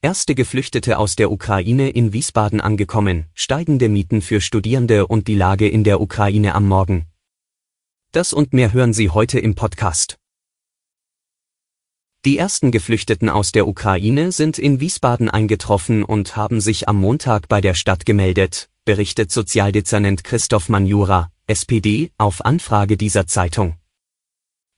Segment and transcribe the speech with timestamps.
[0.00, 5.68] Erste Geflüchtete aus der Ukraine in Wiesbaden angekommen, steigende Mieten für Studierende und die Lage
[5.68, 7.06] in der Ukraine am Morgen.
[8.12, 10.16] Das und mehr hören Sie heute im Podcast.
[12.24, 17.48] Die ersten Geflüchteten aus der Ukraine sind in Wiesbaden eingetroffen und haben sich am Montag
[17.48, 23.74] bei der Stadt gemeldet, berichtet Sozialdezernent Christoph Manjura, SPD, auf Anfrage dieser Zeitung.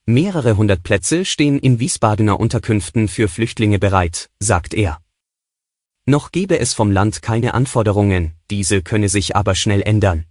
[0.07, 4.99] Mehrere hundert Plätze stehen in Wiesbadener Unterkünften für Flüchtlinge bereit, sagt er.
[6.05, 10.25] Noch gebe es vom Land keine Anforderungen, diese könne sich aber schnell ändern.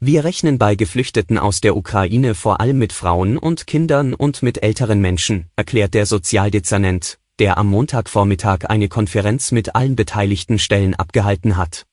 [0.00, 4.62] Wir rechnen bei Geflüchteten aus der Ukraine vor allem mit Frauen und Kindern und mit
[4.62, 11.56] älteren Menschen, erklärt der Sozialdezernent, der am Montagvormittag eine Konferenz mit allen beteiligten Stellen abgehalten
[11.56, 11.84] hat.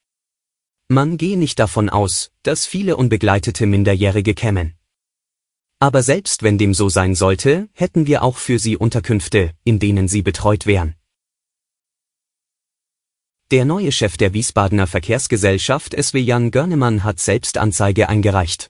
[0.88, 4.76] Man gehe nicht davon aus, dass viele unbegleitete Minderjährige kämen.
[5.80, 10.08] Aber selbst wenn dem so sein sollte, hätten wir auch für sie Unterkünfte, in denen
[10.08, 10.94] sie betreut wären.
[13.56, 18.70] Der neue Chef der Wiesbadener Verkehrsgesellschaft SW Jan Görnemann hat selbst Anzeige eingereicht.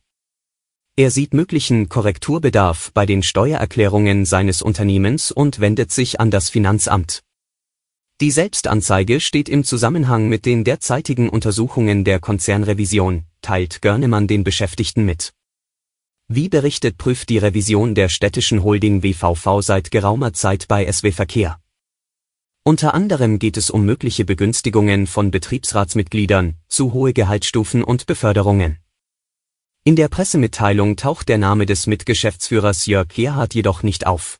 [0.95, 7.23] Er sieht möglichen Korrekturbedarf bei den Steuererklärungen seines Unternehmens und wendet sich an das Finanzamt.
[8.21, 15.03] Die Selbstanzeige steht im Zusammenhang mit den derzeitigen Untersuchungen der Konzernrevision, teilt Görnemann den Beschäftigten
[15.03, 15.33] mit.
[16.27, 21.57] Wie berichtet prüft die Revision der städtischen Holding WVV seit geraumer Zeit bei SW Verkehr.
[22.67, 28.79] Unter anderem geht es um mögliche Begünstigungen von Betriebsratsmitgliedern, zu hohe Gehaltsstufen und Beförderungen.
[29.83, 34.39] In der Pressemitteilung taucht der Name des Mitgeschäftsführers Jörg Gerhard jedoch nicht auf.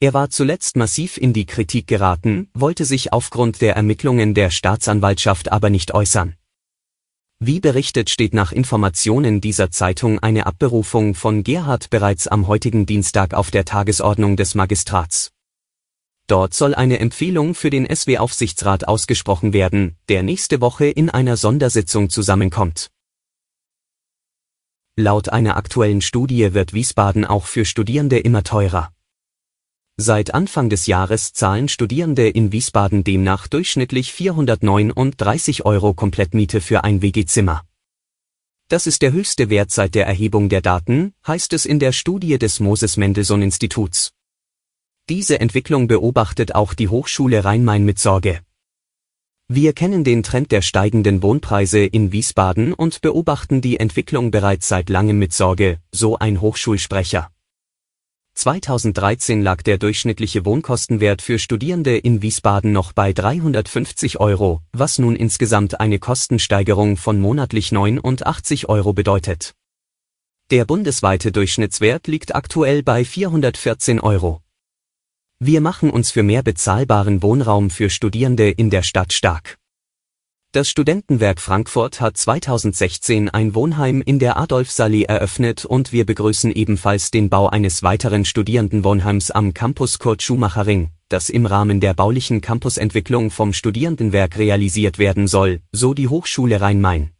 [0.00, 5.52] Er war zuletzt massiv in die Kritik geraten, wollte sich aufgrund der Ermittlungen der Staatsanwaltschaft
[5.52, 6.34] aber nicht äußern.
[7.38, 13.34] Wie berichtet steht nach Informationen dieser Zeitung eine Abberufung von Gerhard bereits am heutigen Dienstag
[13.34, 15.30] auf der Tagesordnung des Magistrats.
[16.30, 22.08] Dort soll eine Empfehlung für den SW-Aufsichtsrat ausgesprochen werden, der nächste Woche in einer Sondersitzung
[22.08, 22.92] zusammenkommt.
[24.94, 28.92] Laut einer aktuellen Studie wird Wiesbaden auch für Studierende immer teurer.
[29.96, 37.02] Seit Anfang des Jahres zahlen Studierende in Wiesbaden demnach durchschnittlich 439 Euro Komplettmiete für ein
[37.02, 37.64] WG-Zimmer.
[38.68, 42.38] Das ist der höchste Wert seit der Erhebung der Daten, heißt es in der Studie
[42.38, 44.12] des Moses Mendelssohn Instituts.
[45.10, 48.42] Diese Entwicklung beobachtet auch die Hochschule Rhein-Main mit Sorge.
[49.48, 54.88] Wir kennen den Trend der steigenden Wohnpreise in Wiesbaden und beobachten die Entwicklung bereits seit
[54.88, 57.28] langem mit Sorge, so ein Hochschulsprecher.
[58.34, 65.16] 2013 lag der durchschnittliche Wohnkostenwert für Studierende in Wiesbaden noch bei 350 Euro, was nun
[65.16, 69.56] insgesamt eine Kostensteigerung von monatlich 89 Euro bedeutet.
[70.52, 74.40] Der bundesweite Durchschnittswert liegt aktuell bei 414 Euro.
[75.42, 79.56] Wir machen uns für mehr bezahlbaren Wohnraum für Studierende in der Stadt stark.
[80.52, 87.10] Das Studentenwerk Frankfurt hat 2016 ein Wohnheim in der Adolfsallee eröffnet und wir begrüßen ebenfalls
[87.10, 92.42] den Bau eines weiteren Studierendenwohnheims am Campus Kurt Schumacher Ring, das im Rahmen der baulichen
[92.42, 97.12] Campusentwicklung vom Studierendenwerk realisiert werden soll, so die Hochschule Rhein-Main.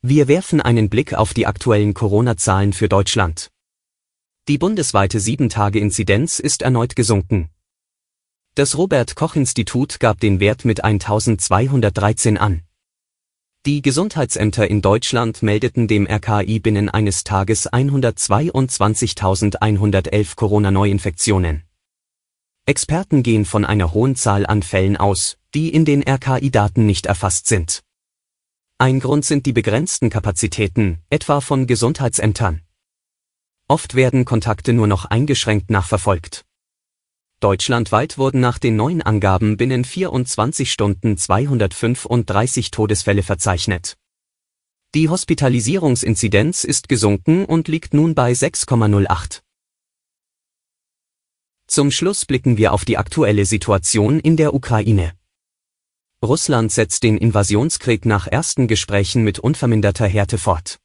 [0.00, 3.50] Wir werfen einen Blick auf die aktuellen Corona-Zahlen für Deutschland.
[4.48, 7.50] Die bundesweite 7-Tage-Inzidenz ist erneut gesunken,
[8.56, 12.62] das Robert Koch Institut gab den Wert mit 1213 an.
[13.66, 21.64] Die Gesundheitsämter in Deutschland meldeten dem RKI binnen eines Tages 122.111 Corona-Neuinfektionen.
[22.64, 27.48] Experten gehen von einer hohen Zahl an Fällen aus, die in den RKI-Daten nicht erfasst
[27.48, 27.82] sind.
[28.78, 32.60] Ein Grund sind die begrenzten Kapazitäten, etwa von Gesundheitsämtern.
[33.66, 36.44] Oft werden Kontakte nur noch eingeschränkt nachverfolgt.
[37.40, 43.96] Deutschlandweit wurden nach den neuen Angaben binnen 24 Stunden 235 Todesfälle verzeichnet.
[44.94, 49.40] Die Hospitalisierungsinzidenz ist gesunken und liegt nun bei 6,08.
[51.66, 55.12] Zum Schluss blicken wir auf die aktuelle Situation in der Ukraine.
[56.22, 60.78] Russland setzt den Invasionskrieg nach ersten Gesprächen mit unverminderter Härte fort.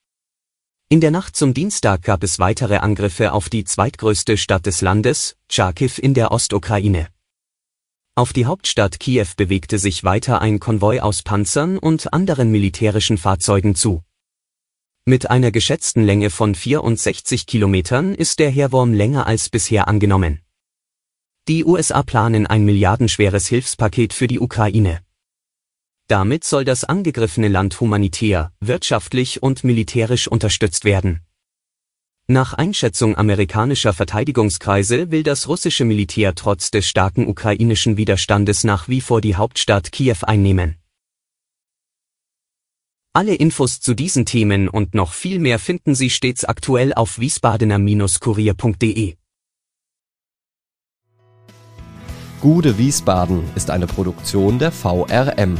[0.92, 5.36] In der Nacht zum Dienstag gab es weitere Angriffe auf die zweitgrößte Stadt des Landes,
[5.48, 7.10] Charkiw in der Ostukraine.
[8.16, 13.76] Auf die Hauptstadt Kiew bewegte sich weiter ein Konvoi aus Panzern und anderen militärischen Fahrzeugen
[13.76, 14.02] zu.
[15.06, 20.42] Mit einer geschätzten Länge von 64 Kilometern ist der Heerwurm länger als bisher angenommen.
[21.48, 25.02] Die USA planen ein milliardenschweres Hilfspaket für die Ukraine.
[26.10, 31.22] Damit soll das angegriffene Land humanitär, wirtschaftlich und militärisch unterstützt werden.
[32.26, 39.02] Nach Einschätzung amerikanischer Verteidigungskreise will das russische Militär trotz des starken ukrainischen Widerstandes nach wie
[39.02, 40.78] vor die Hauptstadt Kiew einnehmen.
[43.14, 49.16] Alle Infos zu diesen Themen und noch viel mehr finden Sie stets aktuell auf wiesbadener-kurier.de.
[52.42, 55.60] Gude Wiesbaden ist eine Produktion der VRM